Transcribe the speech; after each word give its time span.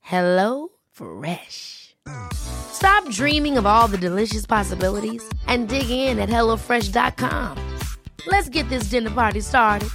Hello 0.00 0.68
Fresh. 0.90 1.96
Stop 2.32 3.08
dreaming 3.10 3.58
of 3.58 3.66
all 3.66 3.88
the 3.88 3.98
delicious 3.98 4.46
possibilities 4.46 5.22
and 5.46 5.68
dig 5.68 5.90
in 5.90 6.18
at 6.18 6.28
HelloFresh.com. 6.28 7.78
Let's 8.26 8.48
get 8.48 8.68
this 8.68 8.84
dinner 8.84 9.10
party 9.10 9.40
started. 9.40 9.88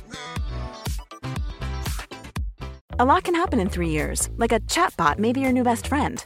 A 2.97 3.03
lot 3.03 3.23
can 3.23 3.36
happen 3.36 3.59
in 3.59 3.70
three 3.70 3.89
years, 3.89 4.30
like 4.38 4.53
a 4.53 4.62
chatbot 4.62 5.20
may 5.20 5.34
be 5.34 5.42
your 5.42 5.52
new 5.52 5.64
best 5.64 5.88
friend. 5.88 6.25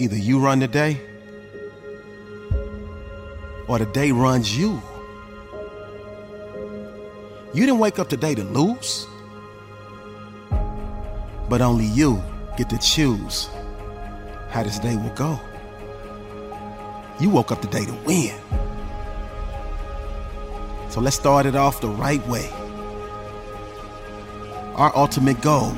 either 0.00 0.16
you 0.16 0.40
run 0.40 0.60
the 0.60 0.66
day 0.66 0.98
or 3.68 3.78
the 3.78 3.84
day 3.84 4.10
runs 4.10 4.56
you. 4.56 4.82
You 7.52 7.66
didn't 7.66 7.78
wake 7.78 7.98
up 7.98 8.08
today 8.08 8.34
to 8.34 8.42
lose, 8.42 9.06
but 11.50 11.60
only 11.60 11.84
you 11.84 12.22
get 12.56 12.70
to 12.70 12.78
choose 12.78 13.50
how 14.48 14.62
this 14.62 14.78
day 14.78 14.96
will 14.96 15.14
go. 15.14 15.38
You 17.20 17.28
woke 17.28 17.52
up 17.52 17.60
today 17.60 17.84
to 17.84 17.92
win. 18.06 18.34
So 20.88 21.00
let's 21.02 21.16
start 21.16 21.44
it 21.44 21.54
off 21.54 21.82
the 21.82 21.88
right 21.88 22.26
way. 22.26 22.48
Our 24.76 24.96
ultimate 24.96 25.42
goal 25.42 25.76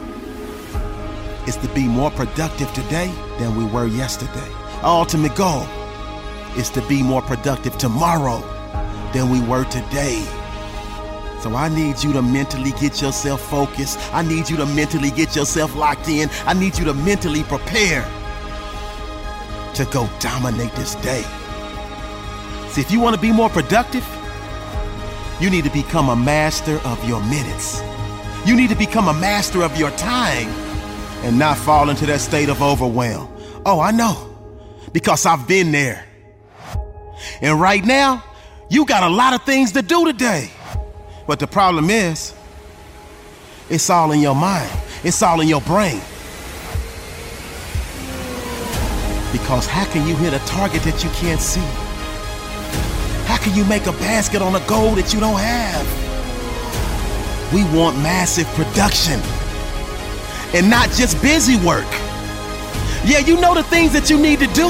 is 1.47 1.57
to 1.57 1.69
be 1.69 1.89
more 1.89 2.11
productive 2.11 2.73
today 2.73 3.13
than 3.39 3.57
we 3.57 3.65
were 3.65 3.87
yesterday. 3.87 4.53
Our 4.83 5.01
ultimate 5.01 5.35
goal 5.35 5.67
is 6.57 6.71
to 6.71 6.87
be 6.89 7.03
more 7.03 7.23
productive 7.23 7.77
tomorrow 7.79 8.41
than 9.13 9.31
we 9.31 9.41
were 9.41 9.65
today. 9.65 10.23
So 11.41 11.55
I 11.57 11.69
need 11.69 12.03
you 12.03 12.13
to 12.13 12.23
mentally 12.23 12.71
get 12.73 13.03
yourself 13.03 13.41
focused. 13.51 13.99
I 14.15 14.23
need 14.23 14.49
you 14.49 14.57
to 14.59 14.67
mentally 14.67 15.11
get 15.11 15.35
yourself 15.35 15.75
locked 15.75 16.09
in. 16.09 16.31
I 16.47 16.55
need 16.55 16.79
you 16.79 16.85
to 16.85 16.95
mentally 16.95 17.43
prepare 17.43 18.03
to 19.75 19.85
go 19.87 20.09
dominate 20.21 20.73
this 20.73 20.95
day. 20.97 21.25
See, 22.69 22.81
if 22.81 22.91
you 22.93 23.01
want 23.01 23.17
to 23.17 23.21
be 23.21 23.33
more 23.33 23.49
productive, 23.49 24.07
you 25.41 25.51
need 25.51 25.65
to 25.65 25.71
become 25.71 26.09
a 26.11 26.17
master 26.17 26.77
of 26.85 27.03
your 27.09 27.21
minutes. 27.25 27.83
You 28.47 28.55
need 28.55 28.71
to 28.71 28.77
become 28.77 29.09
a 29.09 29.15
master 29.15 29.63
of 29.63 29.77
your 29.77 29.91
time 29.93 30.72
and 31.23 31.39
not 31.39 31.57
fall 31.57 31.89
into 31.89 32.07
that 32.07 32.21
state 32.21 32.49
of 32.49 32.63
overwhelm. 32.63 33.29
Oh, 33.65 33.81
I 33.81 33.93
know, 33.93 34.37
because 34.93 35.25
I've 35.25 35.47
been 35.47 35.71
there. 35.73 36.05
And 37.41 37.61
right 37.61 37.85
now, 37.85 38.25
you 38.69 38.85
got 38.85 39.05
a 39.05 39.09
lot 39.09 39.35
of 39.35 39.43
things 39.45 39.73
to 39.73 39.83
do 39.83 40.05
today. 40.05 40.51
But 41.27 41.39
the 41.39 41.47
problem 41.47 41.91
is, 41.91 42.35
it's 43.71 43.89
all 43.89 44.11
in 44.13 44.21
your 44.21 44.35
mind, 44.35 44.71
it's 45.05 45.23
all 45.23 45.41
in 45.41 45.49
your 45.49 45.61
brain. 45.61 46.01
Because 49.31 49.67
how 49.67 49.85
can 49.87 50.07
you 50.07 50.17
hit 50.17 50.35
a 50.35 50.41
target 50.41 50.83
that 50.83 51.03
you 51.03 51.11
can't 51.11 51.41
see? 51.41 51.61
How 53.27 53.39
can 53.39 53.55
you 53.55 53.65
make 53.65 53.87
a 53.87 53.93
basket 53.93 54.43
on 54.43 54.55
a 54.55 54.67
goal 54.67 54.95
that 54.97 55.15
you 55.15 55.21
don't 55.21 55.39
have? 55.39 55.87
We 57.55 57.65
want 57.77 57.97
massive 57.99 58.47
production 58.49 59.21
and 60.55 60.69
not 60.69 60.91
just 60.91 61.21
busy 61.23 61.57
work. 61.57 61.87
Yeah, 63.05 63.19
you 63.19 63.41
know 63.41 63.55
the 63.55 63.63
things 63.65 63.93
that 63.93 64.11
you 64.11 64.19
need 64.19 64.39
to 64.41 64.47
do, 64.49 64.69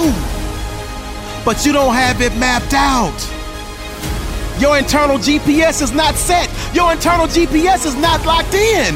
but 1.45 1.67
you 1.67 1.73
don't 1.73 1.95
have 1.95 2.21
it 2.23 2.35
mapped 2.37 2.73
out. 2.73 3.13
Your 4.61 4.79
internal 4.79 5.19
GPS 5.19 5.83
is 5.83 5.93
not 5.93 6.15
set. 6.15 6.49
Your 6.75 6.93
internal 6.93 7.27
GPS 7.27 7.85
is 7.85 7.97
not 7.97 8.25
locked 8.25 8.55
in. 8.55 8.95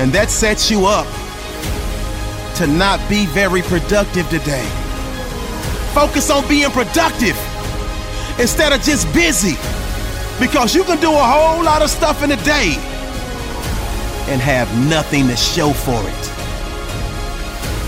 And 0.00 0.12
that 0.12 0.30
sets 0.30 0.70
you 0.70 0.86
up 0.86 1.06
to 2.56 2.66
not 2.66 3.00
be 3.08 3.26
very 3.26 3.62
productive 3.62 4.28
today. 4.30 4.66
Focus 5.92 6.30
on 6.30 6.46
being 6.48 6.70
productive 6.70 7.36
instead 8.38 8.72
of 8.72 8.80
just 8.82 9.12
busy 9.12 9.56
because 10.40 10.74
you 10.74 10.84
can 10.84 10.98
do 11.00 11.10
a 11.10 11.22
whole 11.22 11.62
lot 11.62 11.82
of 11.82 11.90
stuff 11.90 12.22
in 12.22 12.32
a 12.32 12.36
day 12.44 12.91
and 14.32 14.40
have 14.40 14.66
nothing 14.88 15.28
to 15.28 15.36
show 15.36 15.72
for 15.72 16.00
it. 16.00 16.24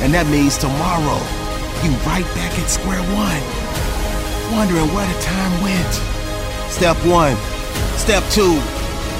And 0.05 0.13
that 0.13 0.27
means 0.29 0.59
tomorrow, 0.59 1.17
you 1.81 1.91
right 2.05 2.29
back 2.37 2.53
at 2.61 2.69
square 2.69 3.01
one, 3.17 3.41
wondering 4.53 4.93
where 4.93 5.09
the 5.09 5.21
time 5.25 5.53
went. 5.65 5.95
Step 6.69 7.01
one, 7.09 7.33
step 7.97 8.23
two, 8.29 8.61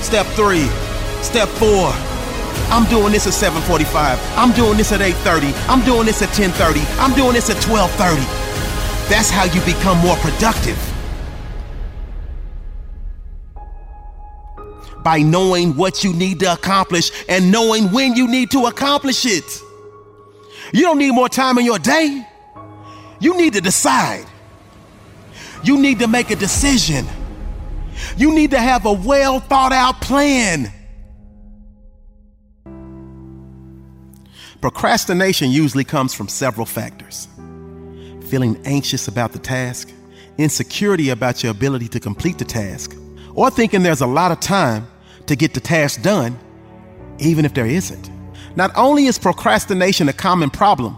step 0.05 0.27
three, 0.37 0.69
step 1.25 1.49
four. 1.57 1.89
I'm 2.69 2.85
doing 2.93 3.13
this 3.13 3.27
at 3.27 3.33
7:45. 3.33 4.21
I'm 4.37 4.53
doing 4.53 4.77
this 4.77 4.93
at 4.93 5.01
8:30. 5.01 5.55
I'm 5.67 5.81
doing 5.85 6.05
this 6.05 6.21
at 6.21 6.29
10:30. 6.37 6.85
I'm 7.01 7.15
doing 7.15 7.33
this 7.33 7.49
at 7.49 7.57
12:30. 7.63 8.25
That's 9.09 9.31
how 9.31 9.45
you 9.45 9.61
become 9.65 9.97
more 9.99 10.17
productive. 10.17 10.77
By 15.05 15.19
knowing 15.19 15.77
what 15.77 16.03
you 16.03 16.13
need 16.13 16.41
to 16.41 16.53
accomplish 16.53 17.11
and 17.29 17.53
knowing 17.53 17.93
when 17.93 18.17
you 18.17 18.27
need 18.27 18.51
to 18.53 18.67
accomplish 18.67 19.27
it. 19.27 19.45
You 20.73 20.83
don't 20.83 20.99
need 20.99 21.13
more 21.13 21.29
time 21.29 21.59
in 21.59 21.65
your 21.65 21.79
day. 21.79 22.27
You 23.21 23.37
need 23.37 23.53
to 23.53 23.61
decide. 23.61 24.27
You 25.63 25.79
need 25.79 25.99
to 26.01 26.09
make 26.09 26.31
a 26.31 26.37
decision. 26.37 27.07
You 28.17 28.35
need 28.35 28.51
to 28.51 28.59
have 28.59 28.87
a 28.87 28.93
well 28.93 29.41
thought 29.41 29.73
out 29.73 30.01
plan. 30.01 30.73
Procrastination 34.61 35.51
usually 35.51 35.85
comes 35.85 36.15
from 36.15 36.29
several 36.29 36.67
factors 36.67 37.29
feeling 38.25 38.61
anxious 38.65 39.07
about 39.07 39.33
the 39.33 39.39
task, 39.39 39.93
insecurity 40.39 41.11
about 41.11 41.43
your 41.43 41.53
ability 41.53 41.87
to 41.87 42.01
complete 42.01 42.39
the 42.39 42.45
task, 42.45 42.97
or 43.35 43.51
thinking 43.51 43.83
there's 43.83 44.01
a 44.01 44.07
lot 44.07 44.33
of 44.33 44.41
time 44.41 44.87
to 45.27 45.37
get 45.37 45.55
the 45.55 45.61
task 45.61 46.03
done, 46.03 46.39
even 47.19 47.45
if 47.45 47.55
there 47.55 47.67
isn't. 47.67 48.11
Not 48.57 48.71
only 48.77 49.07
is 49.07 49.19
procrastination 49.19 50.09
a 50.09 50.13
common 50.13 50.51
problem, 50.51 50.97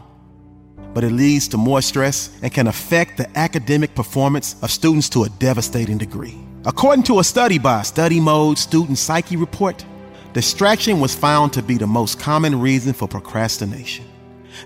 but 0.93 1.05
it 1.05 1.13
leads 1.13 1.49
to 1.49 1.57
more 1.57 1.83
stress 1.83 2.31
and 2.43 2.53
can 2.53 2.67
affect 2.67 3.17
the 3.17 3.39
academic 3.39 3.95
performance 3.95 4.57
of 4.63 4.71
students 4.71 5.09
to 5.11 5.25
a 5.25 5.29
devastating 5.29 5.99
degree. 5.99 6.39
According 6.65 7.05
to 7.05 7.19
a 7.19 7.25
study 7.25 7.59
by 7.59 7.83
Study 7.83 8.19
Mode 8.19 8.59
Student 8.59 8.99
Psyche 8.99 9.37
Report, 9.37 9.85
distraction 10.33 11.01
was 11.01 11.15
found 11.15 11.53
to 11.53 11.63
be 11.63 11.77
the 11.77 11.87
most 11.87 12.19
common 12.19 12.61
reason 12.61 12.93
for 12.93 13.07
procrastination. 13.07 14.05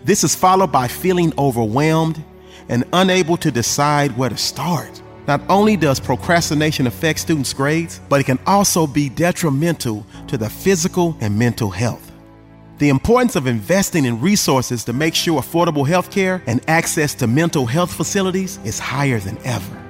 This 0.05 0.25
is 0.25 0.35
followed 0.35 0.73
by 0.73 0.89
feeling 0.89 1.33
overwhelmed 1.37 2.23
and 2.69 2.85
unable 2.93 3.37
to 3.39 3.51
decide 3.51 4.17
where 4.17 4.31
to 4.31 4.37
start. 4.37 5.03
Not 5.31 5.43
only 5.49 5.77
does 5.77 6.01
procrastination 6.01 6.89
affect 6.89 7.21
students' 7.21 7.53
grades, 7.53 8.01
but 8.09 8.19
it 8.19 8.25
can 8.25 8.41
also 8.49 8.85
be 8.85 9.09
detrimental 9.09 10.05
to 10.27 10.37
their 10.37 10.49
physical 10.49 11.17
and 11.21 11.39
mental 11.39 11.71
health. 11.71 12.11
The 12.79 12.89
importance 12.89 13.37
of 13.37 13.47
investing 13.47 14.07
in 14.07 14.21
resources 14.21 14.83
to 14.83 14.93
make 14.93 15.15
sure 15.15 15.41
affordable 15.41 15.87
health 15.87 16.11
care 16.11 16.43
and 16.49 16.61
access 16.69 17.15
to 17.15 17.29
mental 17.29 17.65
health 17.65 17.93
facilities 17.93 18.59
is 18.65 18.81
higher 18.81 19.21
than 19.21 19.39
ever. 19.45 19.81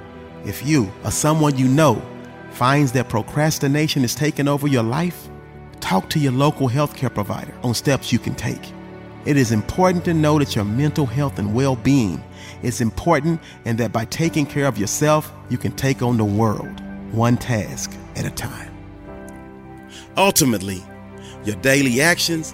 If 0.45 0.63
you 0.63 0.91
or 1.03 1.09
someone 1.09 1.57
you 1.57 1.67
know 1.67 1.99
finds 2.51 2.91
that 2.91 3.09
procrastination 3.09 4.03
is 4.03 4.13
taking 4.13 4.47
over 4.47 4.67
your 4.67 4.83
life, 4.83 5.27
talk 5.79 6.07
to 6.11 6.19
your 6.19 6.33
local 6.33 6.69
healthcare 6.69 7.11
provider 7.11 7.55
on 7.63 7.73
steps 7.73 8.13
you 8.13 8.19
can 8.19 8.35
take. 8.35 8.71
It 9.25 9.37
is 9.37 9.51
important 9.51 10.05
to 10.05 10.13
know 10.13 10.37
that 10.37 10.55
your 10.55 10.65
mental 10.65 11.07
health 11.07 11.39
and 11.39 11.55
well 11.55 11.77
being 11.77 12.23
is 12.63 12.81
important 12.81 13.41
and 13.65 13.77
that 13.77 13.91
by 13.91 14.05
taking 14.05 14.45
care 14.45 14.65
of 14.65 14.77
yourself, 14.77 15.31
you 15.49 15.57
can 15.57 15.71
take 15.73 16.01
on 16.01 16.17
the 16.17 16.25
world 16.25 16.81
one 17.11 17.37
task 17.37 17.91
at 18.15 18.25
a 18.25 18.31
time. 18.31 18.71
Ultimately, 20.17 20.83
your 21.45 21.55
daily 21.57 22.01
actions 22.01 22.53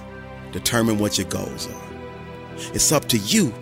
determine 0.51 0.97
what 0.99 1.17
your 1.17 1.27
goals 1.27 1.67
are. 1.67 1.89
It's 2.73 2.91
up 2.91 3.05
to 3.09 3.17
you 3.17 3.53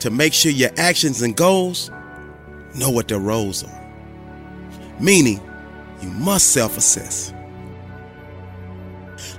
to 0.00 0.10
make 0.10 0.32
sure 0.32 0.50
your 0.50 0.70
actions 0.76 1.22
and 1.22 1.36
goals 1.36 1.90
know 2.74 2.90
what 2.90 3.08
their 3.08 3.18
roles 3.18 3.62
are. 3.64 3.80
Meaning, 5.00 5.40
you 6.00 6.08
must 6.10 6.52
self 6.52 6.76
assess. 6.76 7.32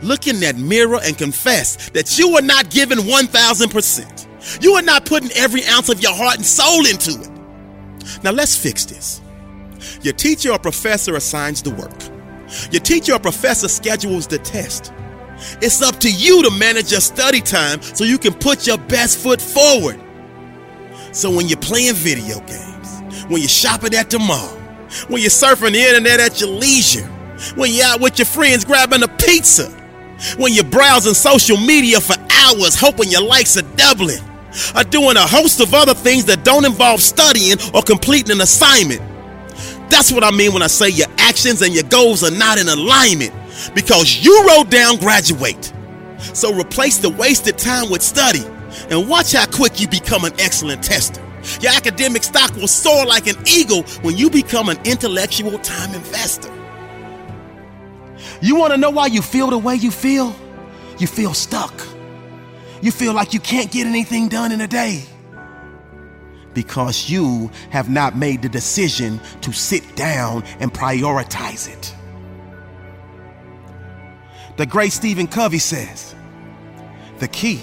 Look 0.01 0.27
in 0.27 0.39
that 0.41 0.57
mirror 0.57 0.99
and 1.03 1.17
confess 1.17 1.89
that 1.89 2.17
you 2.17 2.35
are 2.35 2.41
not 2.41 2.69
giving 2.69 2.99
1000%. 2.99 4.27
You 4.61 4.73
are 4.73 4.81
not 4.81 5.05
putting 5.05 5.31
every 5.31 5.65
ounce 5.65 5.89
of 5.89 6.01
your 6.01 6.13
heart 6.13 6.35
and 6.37 6.45
soul 6.45 6.85
into 6.85 7.11
it. 7.11 8.23
Now, 8.23 8.31
let's 8.31 8.55
fix 8.55 8.85
this. 8.85 9.21
Your 10.01 10.13
teacher 10.13 10.51
or 10.51 10.59
professor 10.59 11.15
assigns 11.15 11.61
the 11.61 11.71
work, 11.71 12.71
your 12.71 12.81
teacher 12.81 13.13
or 13.13 13.19
professor 13.19 13.67
schedules 13.67 14.27
the 14.27 14.37
test. 14.39 14.93
It's 15.61 15.81
up 15.81 15.99
to 15.99 16.11
you 16.11 16.43
to 16.43 16.51
manage 16.51 16.91
your 16.91 17.01
study 17.01 17.41
time 17.41 17.81
so 17.81 18.03
you 18.03 18.17
can 18.17 18.33
put 18.33 18.65
your 18.65 18.77
best 18.77 19.17
foot 19.17 19.41
forward. 19.41 19.99
So 21.11 21.29
when 21.29 21.47
you're 21.47 21.59
playing 21.59 21.95
video 21.95 22.39
games, 22.41 23.23
when 23.29 23.41
you're 23.41 23.49
shopping 23.49 23.93
at 23.95 24.09
the 24.09 24.19
mall, 24.19 24.55
when 25.07 25.21
you're 25.21 25.29
surfing 25.29 25.73
the 25.73 25.81
internet 25.81 26.19
at 26.19 26.39
your 26.39 26.49
leisure, 26.49 27.05
when 27.55 27.71
you're 27.73 27.85
out 27.85 28.01
with 28.01 28.17
your 28.17 28.25
friends 28.25 28.63
grabbing 28.63 29.03
a 29.03 29.07
pizza, 29.07 29.69
when 30.37 30.53
you're 30.53 30.63
browsing 30.63 31.13
social 31.13 31.57
media 31.57 31.99
for 31.99 32.15
hours 32.29 32.75
hoping 32.79 33.09
your 33.09 33.23
likes 33.23 33.57
are 33.57 33.75
doubling, 33.75 34.23
or 34.75 34.83
doing 34.83 35.17
a 35.17 35.27
host 35.27 35.59
of 35.59 35.73
other 35.73 35.93
things 35.93 36.25
that 36.25 36.43
don't 36.43 36.65
involve 36.65 37.01
studying 37.01 37.57
or 37.73 37.81
completing 37.81 38.31
an 38.31 38.41
assignment. 38.41 39.01
That's 39.89 40.11
what 40.11 40.23
I 40.23 40.31
mean 40.31 40.53
when 40.53 40.61
I 40.61 40.67
say 40.67 40.89
your 40.89 41.07
actions 41.17 41.61
and 41.61 41.73
your 41.73 41.83
goals 41.83 42.23
are 42.23 42.35
not 42.35 42.57
in 42.57 42.67
alignment 42.67 43.33
because 43.73 44.23
you 44.23 44.47
wrote 44.47 44.69
down 44.69 44.97
graduate. 44.97 45.71
So 46.33 46.53
replace 46.53 46.97
the 46.97 47.09
wasted 47.09 47.57
time 47.57 47.89
with 47.89 48.01
study 48.01 48.43
and 48.89 49.07
watch 49.07 49.33
how 49.33 49.45
quick 49.45 49.79
you 49.79 49.87
become 49.87 50.25
an 50.25 50.33
excellent 50.39 50.83
tester. 50.83 51.21
Your 51.61 51.71
academic 51.73 52.23
stock 52.23 52.55
will 52.55 52.67
soar 52.67 53.05
like 53.05 53.27
an 53.27 53.35
eagle 53.47 53.83
when 54.01 54.17
you 54.17 54.29
become 54.29 54.69
an 54.69 54.77
intellectual 54.83 55.59
time 55.59 55.93
investor. 55.93 56.51
You 58.41 58.55
want 58.55 58.73
to 58.73 58.77
know 58.77 58.89
why 58.89 59.07
you 59.07 59.21
feel 59.21 59.47
the 59.47 59.57
way 59.57 59.75
you 59.75 59.91
feel? 59.91 60.35
You 60.97 61.07
feel 61.07 61.33
stuck. 61.33 61.73
You 62.85 62.91
feel 62.91 63.13
like 63.15 63.33
you 63.33 63.39
can't 63.39 63.71
get 63.71 63.87
anything 63.87 64.27
done 64.27 64.51
in 64.51 64.61
a 64.61 64.67
day 64.67 65.01
because 66.53 67.09
you 67.09 67.49
have 67.71 67.89
not 67.89 68.15
made 68.15 68.43
the 68.43 68.47
decision 68.47 69.19
to 69.41 69.51
sit 69.51 69.95
down 69.95 70.43
and 70.59 70.71
prioritize 70.71 71.67
it. 71.67 71.95
The 74.57 74.67
great 74.67 74.91
Stephen 74.91 75.25
Covey 75.25 75.57
says 75.57 76.13
the 77.17 77.27
key 77.27 77.59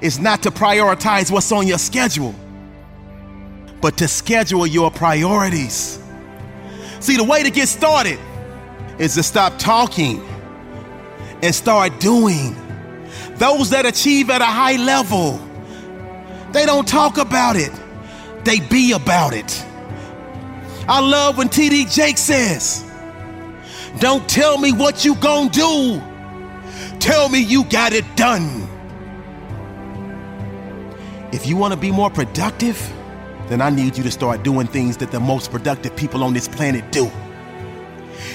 is 0.00 0.20
not 0.20 0.44
to 0.44 0.52
prioritize 0.52 1.32
what's 1.32 1.50
on 1.50 1.66
your 1.66 1.78
schedule, 1.78 2.36
but 3.80 3.98
to 3.98 4.06
schedule 4.06 4.64
your 4.64 4.92
priorities. 4.92 5.98
See, 7.00 7.16
the 7.16 7.24
way 7.24 7.42
to 7.42 7.50
get 7.50 7.66
started 7.66 8.20
is 9.00 9.14
to 9.14 9.24
stop 9.24 9.58
talking 9.58 10.24
and 11.42 11.52
start 11.52 11.98
doing. 11.98 12.61
Those 13.42 13.70
that 13.70 13.86
achieve 13.86 14.30
at 14.30 14.40
a 14.40 14.44
high 14.44 14.76
level, 14.76 15.40
they 16.52 16.64
don't 16.64 16.86
talk 16.86 17.18
about 17.18 17.56
it, 17.56 17.72
they 18.44 18.60
be 18.60 18.92
about 18.92 19.34
it. 19.34 19.66
I 20.86 21.00
love 21.00 21.38
when 21.38 21.48
TD 21.48 21.92
Jake 21.92 22.18
says, 22.18 22.88
Don't 23.98 24.28
tell 24.28 24.58
me 24.58 24.72
what 24.72 25.04
you 25.04 25.16
gonna 25.16 25.50
do, 25.50 26.00
tell 27.00 27.28
me 27.28 27.40
you 27.40 27.64
got 27.64 27.92
it 27.92 28.04
done. 28.14 28.68
If 31.32 31.44
you 31.44 31.56
wanna 31.56 31.76
be 31.76 31.90
more 31.90 32.10
productive, 32.10 32.78
then 33.48 33.60
I 33.60 33.70
need 33.70 33.96
you 33.96 34.04
to 34.04 34.10
start 34.12 34.44
doing 34.44 34.68
things 34.68 34.98
that 34.98 35.10
the 35.10 35.18
most 35.18 35.50
productive 35.50 35.96
people 35.96 36.22
on 36.22 36.32
this 36.32 36.46
planet 36.46 36.92
do. 36.92 37.10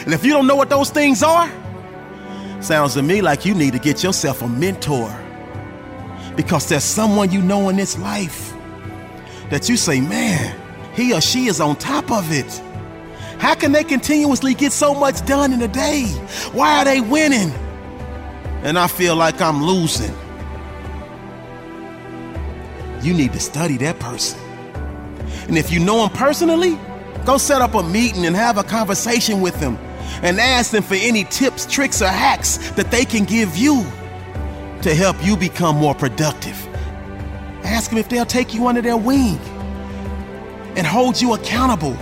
And 0.03 0.13
if 0.13 0.25
you 0.25 0.33
don't 0.33 0.47
know 0.47 0.57
what 0.57 0.69
those 0.69 0.89
things 0.89 1.23
are, 1.23 1.49
sounds 2.59 2.95
to 2.95 3.03
me 3.03 3.21
like 3.21 3.45
you 3.45 3.53
need 3.53 3.73
to 3.73 3.79
get 3.79 4.03
yourself 4.03 4.41
a 4.41 4.47
mentor. 4.47 5.15
Because 6.35 6.67
there's 6.69 6.83
someone 6.83 7.31
you 7.31 7.41
know 7.41 7.69
in 7.69 7.75
this 7.75 7.97
life 7.97 8.53
that 9.49 9.69
you 9.69 9.77
say, 9.77 10.01
man, 10.01 10.55
he 10.93 11.13
or 11.13 11.21
she 11.21 11.47
is 11.47 11.61
on 11.61 11.75
top 11.75 12.11
of 12.11 12.31
it. 12.31 12.61
How 13.39 13.55
can 13.55 13.71
they 13.71 13.83
continuously 13.83 14.53
get 14.53 14.71
so 14.71 14.93
much 14.93 15.25
done 15.25 15.53
in 15.53 15.61
a 15.61 15.67
day? 15.67 16.05
Why 16.53 16.79
are 16.79 16.85
they 16.85 17.01
winning? 17.01 17.51
And 18.63 18.77
I 18.77 18.87
feel 18.87 19.15
like 19.15 19.41
I'm 19.41 19.63
losing. 19.63 20.13
You 23.01 23.13
need 23.13 23.33
to 23.33 23.39
study 23.39 23.77
that 23.77 23.99
person. 23.99 24.39
And 25.47 25.57
if 25.57 25.71
you 25.71 25.79
know 25.79 26.03
him 26.05 26.09
personally, 26.09 26.77
go 27.25 27.37
set 27.37 27.61
up 27.61 27.75
a 27.75 27.83
meeting 27.83 28.25
and 28.25 28.35
have 28.35 28.57
a 28.57 28.63
conversation 28.63 29.39
with 29.39 29.59
them 29.59 29.77
and 30.21 30.39
ask 30.39 30.71
them 30.71 30.83
for 30.83 30.95
any 30.95 31.23
tips, 31.25 31.65
tricks, 31.65 32.01
or 32.01 32.07
hacks 32.07 32.57
that 32.71 32.91
they 32.91 33.05
can 33.05 33.23
give 33.25 33.55
you 33.55 33.83
to 34.81 34.93
help 34.95 35.23
you 35.25 35.35
become 35.35 35.75
more 35.75 35.95
productive. 35.95 36.67
Ask 37.63 37.89
them 37.89 37.99
if 37.99 38.09
they'll 38.09 38.25
take 38.25 38.53
you 38.53 38.67
under 38.67 38.81
their 38.81 38.97
wing 38.97 39.37
and 40.75 40.85
hold 40.85 41.19
you 41.19 41.33
accountable 41.33 41.95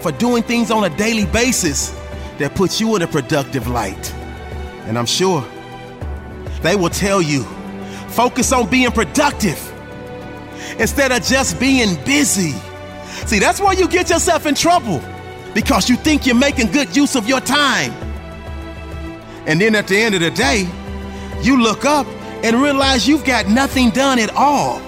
for 0.00 0.12
doing 0.12 0.42
things 0.42 0.70
on 0.70 0.84
a 0.84 0.96
daily 0.96 1.26
basis 1.26 1.90
that 2.38 2.54
puts 2.54 2.80
you 2.80 2.94
in 2.96 3.02
a 3.02 3.06
productive 3.06 3.68
light. 3.68 4.12
And 4.86 4.98
I'm 4.98 5.06
sure 5.06 5.44
they 6.62 6.76
will 6.76 6.90
tell 6.90 7.22
you 7.22 7.44
focus 8.08 8.52
on 8.52 8.68
being 8.70 8.90
productive 8.90 9.58
instead 10.78 11.12
of 11.12 11.22
just 11.22 11.58
being 11.58 11.96
busy. 12.04 12.52
See, 13.26 13.38
that's 13.38 13.60
why 13.60 13.72
you 13.72 13.88
get 13.88 14.10
yourself 14.10 14.46
in 14.46 14.54
trouble 14.54 15.02
because 15.54 15.88
you 15.88 15.96
think 15.96 16.26
you're 16.26 16.34
making 16.34 16.72
good 16.72 16.94
use 16.94 17.14
of 17.14 17.28
your 17.28 17.40
time. 17.40 17.92
And 19.46 19.60
then 19.60 19.74
at 19.74 19.86
the 19.88 19.96
end 19.96 20.14
of 20.14 20.20
the 20.20 20.30
day, 20.30 20.68
you 21.42 21.62
look 21.62 21.84
up 21.84 22.06
and 22.42 22.60
realize 22.60 23.06
you've 23.06 23.24
got 23.24 23.48
nothing 23.48 23.90
done 23.90 24.18
at 24.18 24.34
all. 24.34 24.80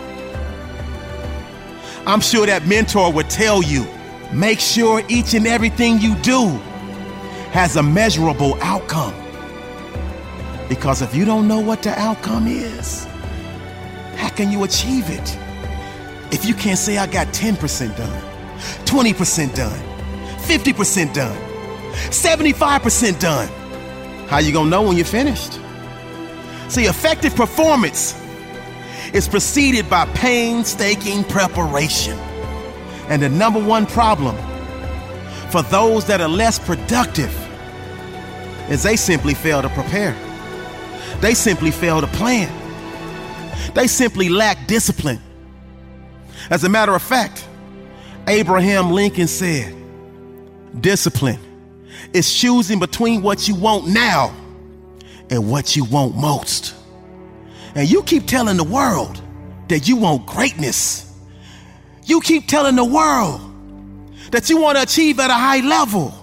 I'm 2.07 2.21
sure 2.21 2.47
that 2.47 2.67
mentor 2.67 3.13
would 3.13 3.31
tell 3.31 3.63
you 3.63 3.87
make 4.33 4.61
sure 4.61 5.03
each 5.09 5.35
and 5.35 5.47
everything 5.47 5.99
you 5.99 6.15
do 6.17 6.49
has 7.53 7.77
a 7.77 7.83
measurable 7.83 8.59
outcome. 8.61 9.15
Because 10.69 11.01
if 11.01 11.15
you 11.15 11.25
don't 11.25 11.47
know 11.47 11.61
what 11.61 11.83
the 11.83 11.99
outcome 11.99 12.47
is, 12.49 13.05
how 14.17 14.29
can 14.31 14.51
you 14.51 14.65
achieve 14.65 15.09
it? 15.09 15.39
If 16.33 16.45
you 16.45 16.55
can't 16.55 16.79
say, 16.79 16.99
I 16.99 17.07
got 17.07 17.29
10% 17.29 17.97
done, 17.97 18.23
20% 18.85 19.55
done, 19.55 19.96
50% 20.47 21.13
done, 21.13 21.37
75% 22.11 23.19
done, 23.19 23.49
how 24.29 24.39
you 24.39 24.53
gonna 24.53 24.71
know 24.71 24.83
when 24.83 24.97
you're 24.97 25.07
finished? 25.07 25.59
See, 26.69 26.87
effective 26.87 27.35
performance 27.35 28.15
is 29.13 29.29
preceded 29.29 29.89
by 29.89 30.07
painstaking 30.15 31.25
preparation. 31.25 32.19
And 33.09 33.23
the 33.23 33.29
number 33.29 33.63
one 33.63 33.87
problem 33.87 34.37
for 35.51 35.63
those 35.63 36.07
that 36.07 36.21
are 36.21 36.29
less 36.29 36.59
productive 36.59 37.33
is 38.69 38.83
they 38.83 38.97
simply 38.97 39.35
fail 39.35 39.63
to 39.63 39.69
prepare. 39.69 40.17
They 41.21 41.35
simply 41.35 41.71
fail 41.71 42.01
to 42.01 42.07
plan. 42.09 42.53
They 43.75 43.87
simply 43.87 44.29
lack 44.29 44.67
discipline. 44.67 45.21
As 46.51 46.65
a 46.65 46.69
matter 46.69 46.95
of 46.95 47.03
fact, 47.03 47.47
Abraham 48.27 48.91
Lincoln 48.91 49.29
said, 49.29 49.75
Discipline 50.81 51.39
is 52.13 52.33
choosing 52.33 52.79
between 52.79 53.23
what 53.23 53.49
you 53.49 53.55
want 53.55 53.87
now 53.87 54.35
and 55.31 55.51
what 55.51 55.77
you 55.77 55.85
want 55.85 56.17
most. 56.17 56.75
And 57.75 57.91
you 57.91 58.03
keep 58.03 58.27
telling 58.27 58.57
the 58.57 58.65
world 58.65 59.21
that 59.69 59.89
you 59.89 59.97
want 59.97 60.27
greatness. 60.27 61.13
You 62.05 62.21
keep 62.21 62.47
telling 62.47 62.77
the 62.77 62.85
world 62.85 63.41
that 64.31 64.49
you 64.49 64.61
want 64.61 64.77
to 64.77 64.83
achieve 64.83 65.19
at 65.19 65.31
a 65.31 65.35
high 65.35 65.61
level. 65.61 66.15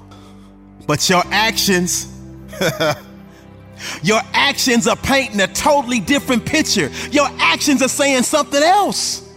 But 0.87 1.09
your 1.09 1.23
actions, 1.27 2.11
your 4.03 4.21
actions 4.33 4.87
are 4.87 4.95
painting 4.95 5.41
a 5.41 5.47
totally 5.47 5.99
different 5.99 6.45
picture. 6.45 6.89
Your 7.11 7.27
actions 7.39 7.81
are 7.81 7.89
saying 7.89 8.23
something 8.23 8.61
else. 8.61 9.29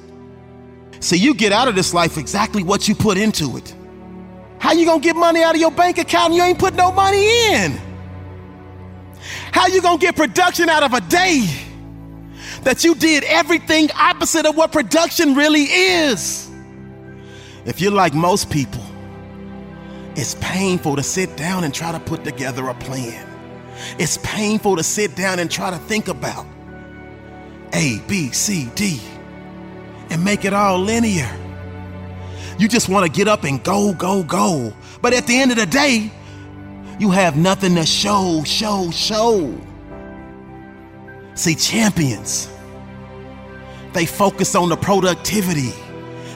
So 1.01 1.15
you 1.17 1.35
get 1.35 1.53
out 1.53 1.69
of 1.69 1.75
this 1.75 1.93
life 1.95 2.17
exactly 2.17 2.63
what 2.63 2.89
you 2.89 2.95
put 2.95 3.19
into 3.19 3.57
it. 3.57 3.75
How 4.59 4.73
you 4.73 4.87
gonna 4.87 5.01
get 5.01 5.17
money 5.17 5.43
out 5.43 5.55
of 5.55 5.61
your 5.61 5.71
bank 5.71 5.99
account 5.99 6.27
and 6.27 6.35
you 6.35 6.43
ain't 6.43 6.59
put 6.59 6.75
no 6.75 6.91
money 6.93 7.53
in? 7.53 7.81
How 9.53 9.67
you 9.67 9.81
gonna 9.83 9.99
get 9.99 10.17
production 10.17 10.69
out 10.69 10.83
of 10.83 10.93
a 10.93 11.01
day 11.01 11.49
that 12.63 12.85
you 12.85 12.95
did 12.95 13.25
everything 13.25 13.91
opposite 13.93 14.47
of 14.47 14.57
what 14.57 14.73
production 14.73 15.35
really 15.35 15.65
is? 15.65 16.51
If 17.65 17.81
you're 17.81 17.93
like 17.93 18.15
most 18.15 18.51
people, 18.51 18.83
it's 20.15 20.37
painful 20.41 20.97
to 20.97 21.03
sit 21.03 21.37
down 21.37 21.65
and 21.65 21.75
try 21.75 21.93
to 21.93 22.01
put 22.01 22.25
together 22.25 22.69
a 22.69 22.75
plan. 22.75 23.27
It's 23.99 24.19
painful 24.23 24.77
to 24.77 24.83
sit 24.83 25.15
down 25.15 25.39
and 25.39 25.51
try 25.51 25.71
to 25.71 25.77
think 25.77 26.09
about 26.09 26.47
A, 27.73 28.01
B, 28.07 28.31
C, 28.31 28.71
D 28.75 29.01
and 30.11 30.25
make 30.25 30.45
it 30.45 30.53
all 30.53 30.79
linear. 30.79 31.29
You 32.59 32.69
just 32.69 32.89
want 32.89 33.07
to 33.07 33.13
get 33.13 33.29
up 33.29 33.45
and 33.45 33.63
go, 33.63 33.93
go, 33.93 34.23
go. 34.23 34.73
But 35.03 35.13
at 35.13 35.27
the 35.27 35.37
end 35.37 35.51
of 35.51 35.59
the 35.59 35.67
day, 35.67 36.11
you 36.99 37.11
have 37.11 37.37
nothing 37.37 37.75
to 37.75 37.85
show, 37.85 38.43
show, 38.45 38.91
show. 38.91 39.59
See, 41.35 41.55
champions, 41.55 42.51
they 43.93 44.07
focus 44.07 44.55
on 44.55 44.71
the 44.71 44.77
productivity, 44.77 45.73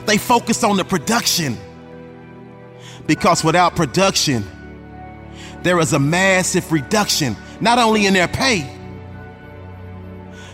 they 0.05 0.17
focus 0.17 0.63
on 0.63 0.77
the 0.77 0.85
production. 0.85 1.57
Because 3.07 3.43
without 3.43 3.75
production, 3.75 4.45
there 5.63 5.79
is 5.79 5.93
a 5.93 5.99
massive 5.99 6.71
reduction, 6.71 7.35
not 7.59 7.79
only 7.79 8.05
in 8.05 8.13
their 8.13 8.27
pay, 8.27 8.69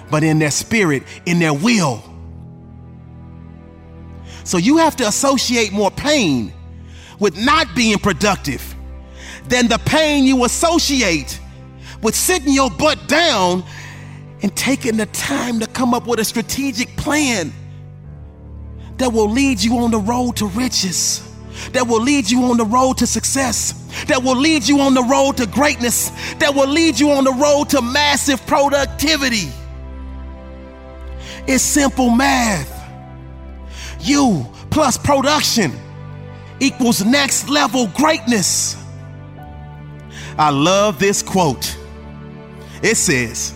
but 0.09 0.24
in 0.24 0.39
their 0.39 0.51
spirit, 0.51 1.03
in 1.25 1.39
their 1.39 1.53
will. 1.53 2.01
So 4.48 4.58
you 4.58 4.77
have 4.77 4.96
to 4.96 5.08
associate 5.10 5.74
more 5.74 5.92
pain 5.92 6.54
with 7.20 7.38
not 7.38 7.68
being 7.75 7.98
productive 7.98 8.75
than 9.50 9.68
the 9.68 9.77
pain 9.80 10.24
you 10.24 10.46
associate 10.46 11.38
with 12.01 12.16
sitting 12.16 12.54
your 12.54 12.70
butt 12.70 13.10
down 13.10 13.66
and 14.42 14.56
taking 14.56 14.96
the 14.96 15.06
time 15.08 15.60
to 15.60 15.68
come 15.68 15.94
up 15.94 16.08
with 16.08 16.22
a 16.22 16.24
strategic 16.24 16.88
plan 16.96 17.51
that 18.96 19.12
will 19.12 19.30
lead 19.30 19.62
you 19.62 19.80
on 19.80 19.92
the 19.92 20.00
road 20.00 20.38
to 20.38 20.46
riches, 20.46 21.30
that 21.74 21.86
will 21.86 22.01
lead 22.01 22.32
you 22.32 22.46
on 22.46 22.56
the 22.56 22.66
road 22.66 23.00
to 23.00 23.06
success, 23.06 23.74
that 24.08 24.24
will 24.24 24.38
lead 24.38 24.66
you 24.66 24.80
on 24.80 24.94
the 24.94 25.04
road 25.04 25.36
to 25.36 25.46
greatness, 25.46 26.10
that 26.36 26.56
will 26.56 26.70
lead 26.70 26.98
you 26.98 27.12
on 27.12 27.25
the 27.25 27.34
road 27.34 27.68
to 27.68 27.82
massive 27.82 28.48
productivity. 28.48 29.51
It's 31.48 31.62
simple 31.62 32.10
math. 32.10 32.76
You 34.00 34.46
plus 34.70 34.98
production 34.98 35.72
equals 36.60 37.04
next 37.04 37.50
level 37.50 37.88
greatness. 37.88 38.75
I 40.38 40.50
love 40.51 41.00
this 41.00 41.24
quote. 41.24 41.77
It 42.84 42.96
says, 42.96 43.54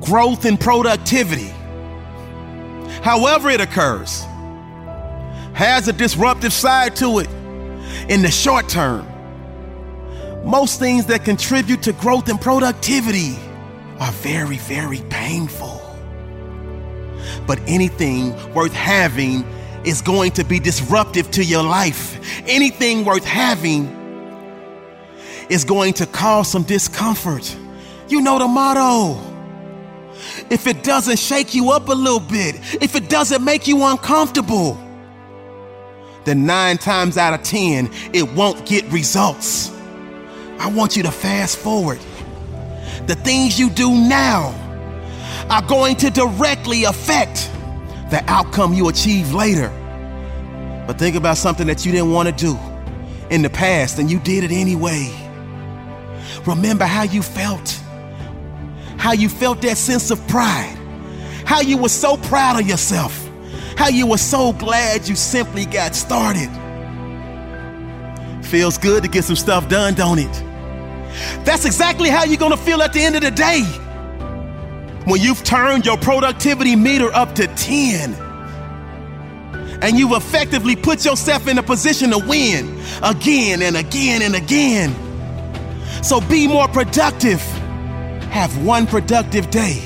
growth 0.00 0.46
and 0.46 0.58
productivity, 0.58 1.52
however 3.02 3.50
it 3.50 3.60
occurs, 3.60 4.24
has 5.52 5.88
a 5.88 5.92
disruptive 5.92 6.54
side 6.54 6.96
to 6.96 7.18
it 7.18 7.28
in 8.08 8.22
the 8.22 8.30
short 8.30 8.68
term. 8.68 9.06
Most 10.44 10.78
things 10.78 11.04
that 11.06 11.24
contribute 11.24 11.82
to 11.82 11.92
growth 11.92 12.30
and 12.30 12.40
productivity 12.40 13.36
are 13.98 14.12
very, 14.12 14.56
very 14.56 15.02
painful. 15.10 15.82
But 17.46 17.60
anything 17.66 18.34
worth 18.54 18.72
having 18.72 19.44
is 19.84 20.02
going 20.02 20.32
to 20.32 20.44
be 20.44 20.60
disruptive 20.60 21.30
to 21.32 21.44
your 21.44 21.62
life. 21.62 22.20
Anything 22.46 23.04
worth 23.04 23.24
having 23.24 23.86
is 25.48 25.64
going 25.64 25.94
to 25.94 26.06
cause 26.06 26.50
some 26.50 26.62
discomfort. 26.62 27.56
You 28.08 28.20
know 28.20 28.38
the 28.38 28.46
motto. 28.46 29.20
If 30.50 30.66
it 30.66 30.82
doesn't 30.82 31.18
shake 31.18 31.54
you 31.54 31.70
up 31.70 31.88
a 31.88 31.94
little 31.94 32.20
bit, 32.20 32.56
if 32.82 32.94
it 32.94 33.08
doesn't 33.08 33.44
make 33.44 33.66
you 33.66 33.84
uncomfortable, 33.84 34.78
then 36.24 36.44
nine 36.44 36.76
times 36.76 37.16
out 37.16 37.32
of 37.32 37.42
ten, 37.42 37.90
it 38.12 38.30
won't 38.34 38.66
get 38.66 38.84
results. 38.92 39.70
I 40.58 40.68
want 40.68 40.96
you 40.96 41.02
to 41.04 41.10
fast 41.10 41.56
forward. 41.56 41.98
The 43.06 43.14
things 43.14 43.58
you 43.58 43.70
do 43.70 43.90
now 43.90 44.54
are 45.50 45.62
going 45.62 45.96
to 45.96 46.10
directly 46.10 46.84
affect 46.84 47.50
the 48.10 48.22
outcome 48.28 48.72
you 48.72 48.88
achieve 48.88 49.34
later. 49.34 49.68
But 50.86 50.96
think 50.96 51.16
about 51.16 51.38
something 51.38 51.66
that 51.66 51.84
you 51.84 51.90
didn't 51.90 52.12
want 52.12 52.28
to 52.28 52.34
do 52.34 52.56
in 53.30 53.42
the 53.42 53.50
past 53.50 53.98
and 53.98 54.08
you 54.08 54.20
did 54.20 54.44
it 54.44 54.52
anyway. 54.52 55.12
Remember 56.46 56.84
how 56.84 57.02
you 57.02 57.20
felt. 57.20 57.68
How 58.96 59.12
you 59.12 59.28
felt 59.28 59.60
that 59.62 59.76
sense 59.76 60.12
of 60.12 60.24
pride. 60.28 60.76
How 61.44 61.60
you 61.62 61.76
were 61.76 61.88
so 61.88 62.16
proud 62.16 62.60
of 62.60 62.68
yourself. 62.68 63.28
How 63.76 63.88
you 63.88 64.06
were 64.06 64.18
so 64.18 64.52
glad 64.52 65.08
you 65.08 65.16
simply 65.16 65.64
got 65.64 65.96
started. 65.96 66.48
Feels 68.44 68.78
good 68.78 69.02
to 69.02 69.08
get 69.08 69.24
some 69.24 69.36
stuff 69.36 69.68
done, 69.68 69.94
don't 69.94 70.20
it? 70.20 70.44
That's 71.44 71.64
exactly 71.64 72.08
how 72.08 72.22
you're 72.22 72.36
gonna 72.36 72.56
feel 72.56 72.82
at 72.82 72.92
the 72.92 73.00
end 73.00 73.16
of 73.16 73.22
the 73.22 73.32
day 73.32 73.64
when 75.04 75.20
you've 75.20 75.42
turned 75.44 75.86
your 75.86 75.96
productivity 75.96 76.76
meter 76.76 77.12
up 77.14 77.34
to 77.34 77.46
10 77.46 78.14
and 79.82 79.98
you've 79.98 80.12
effectively 80.12 80.76
put 80.76 81.04
yourself 81.04 81.48
in 81.48 81.58
a 81.58 81.62
position 81.62 82.10
to 82.10 82.18
win 82.18 82.78
again 83.02 83.62
and 83.62 83.76
again 83.76 84.22
and 84.22 84.34
again. 84.34 84.94
So 86.02 86.20
be 86.20 86.46
more 86.46 86.68
productive. 86.68 87.40
Have 88.30 88.64
one 88.64 88.86
productive 88.86 89.50
day 89.50 89.78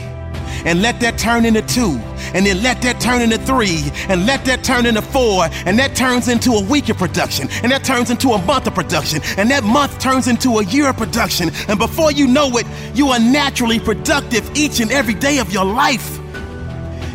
and 0.64 0.82
let 0.82 1.00
that 1.00 1.18
turn 1.18 1.44
into 1.44 1.62
two 1.62 2.00
and 2.34 2.44
then 2.44 2.62
let 2.62 2.82
that 2.82 3.00
turn 3.00 3.22
into 3.22 3.38
three, 3.38 3.80
and 4.08 4.26
let 4.26 4.44
that 4.44 4.62
turn 4.62 4.84
into 4.84 5.00
four, 5.00 5.46
and 5.64 5.78
that 5.78 5.96
turns 5.96 6.28
into 6.28 6.52
a 6.52 6.62
week 6.62 6.88
of 6.88 6.98
production, 6.98 7.48
and 7.62 7.72
that 7.72 7.84
turns 7.84 8.10
into 8.10 8.30
a 8.30 8.44
month 8.44 8.66
of 8.66 8.74
production, 8.74 9.22
and 9.38 9.50
that 9.50 9.64
month 9.64 9.98
turns 9.98 10.28
into 10.28 10.58
a 10.58 10.64
year 10.64 10.88
of 10.88 10.96
production. 10.96 11.50
And 11.68 11.78
before 11.78 12.12
you 12.12 12.26
know 12.26 12.56
it, 12.58 12.66
you 12.94 13.08
are 13.08 13.18
naturally 13.18 13.80
productive 13.80 14.50
each 14.54 14.80
and 14.80 14.90
every 14.90 15.14
day 15.14 15.38
of 15.38 15.52
your 15.52 15.64
life. 15.64 16.18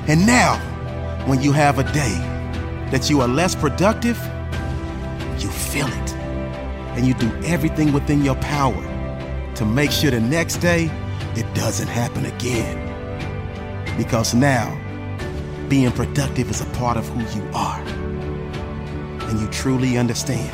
And 0.07 0.25
now, 0.25 0.57
when 1.27 1.41
you 1.41 1.51
have 1.51 1.77
a 1.77 1.83
day 1.93 2.15
that 2.89 3.09
you 3.09 3.21
are 3.21 3.27
less 3.27 3.53
productive, 3.53 4.17
you 5.38 5.49
feel 5.49 5.88
it. 5.88 6.13
And 6.95 7.05
you 7.05 7.13
do 7.13 7.31
everything 7.45 7.93
within 7.93 8.23
your 8.23 8.35
power 8.35 8.83
to 9.55 9.65
make 9.65 9.91
sure 9.91 10.09
the 10.09 10.19
next 10.19 10.57
day 10.57 10.89
it 11.35 11.53
doesn't 11.53 11.88
happen 11.88 12.25
again. 12.25 12.88
Because 13.97 14.33
now, 14.33 14.75
being 15.69 15.91
productive 15.91 16.49
is 16.49 16.61
a 16.61 16.65
part 16.71 16.97
of 16.97 17.07
who 17.09 17.39
you 17.39 17.47
are. 17.53 17.79
And 19.29 19.39
you 19.39 19.47
truly 19.49 19.97
understand 19.97 20.51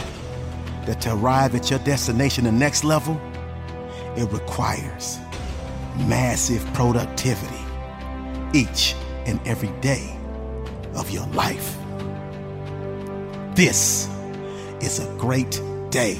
that 0.86 1.00
to 1.02 1.14
arrive 1.14 1.56
at 1.56 1.70
your 1.70 1.80
destination 1.80 2.44
the 2.44 2.52
next 2.52 2.84
level, 2.84 3.20
it 4.18 4.30
requires 4.32 5.18
massive 6.08 6.66
productivity 6.74 7.64
each 8.54 8.94
and 9.26 9.40
every 9.48 9.70
day 9.80 10.18
of 10.96 11.10
your 11.10 11.26
life. 11.28 11.78
This 13.56 14.10
is 14.82 15.00
a 15.00 15.16
great 15.18 15.62
day 15.90 16.20